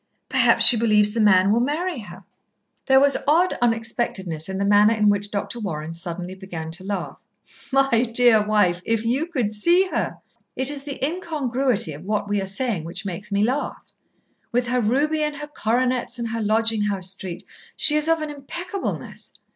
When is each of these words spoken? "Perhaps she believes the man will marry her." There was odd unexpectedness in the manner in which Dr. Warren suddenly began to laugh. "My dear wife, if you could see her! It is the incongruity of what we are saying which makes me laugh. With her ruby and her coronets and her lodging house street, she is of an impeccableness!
"Perhaps 0.29 0.65
she 0.65 0.75
believes 0.77 1.11
the 1.13 1.21
man 1.21 1.51
will 1.51 1.59
marry 1.59 1.99
her." 1.99 2.25
There 2.87 2.99
was 2.99 3.15
odd 3.27 3.53
unexpectedness 3.61 4.49
in 4.49 4.57
the 4.57 4.65
manner 4.65 4.95
in 4.95 5.09
which 5.09 5.29
Dr. 5.29 5.59
Warren 5.59 5.93
suddenly 5.93 6.33
began 6.33 6.71
to 6.71 6.83
laugh. 6.83 7.23
"My 7.71 8.01
dear 8.11 8.43
wife, 8.43 8.81
if 8.83 9.05
you 9.05 9.27
could 9.27 9.51
see 9.51 9.89
her! 9.93 10.17
It 10.55 10.71
is 10.71 10.85
the 10.85 10.97
incongruity 11.05 11.93
of 11.93 12.03
what 12.05 12.27
we 12.27 12.41
are 12.41 12.47
saying 12.47 12.83
which 12.83 13.05
makes 13.05 13.31
me 13.31 13.43
laugh. 13.43 13.93
With 14.51 14.65
her 14.69 14.81
ruby 14.81 15.21
and 15.21 15.35
her 15.35 15.45
coronets 15.45 16.17
and 16.17 16.29
her 16.29 16.41
lodging 16.41 16.81
house 16.85 17.11
street, 17.11 17.45
she 17.77 17.95
is 17.95 18.07
of 18.07 18.21
an 18.21 18.31
impeccableness! 18.31 19.33